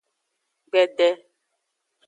Gbede. 0.71 1.09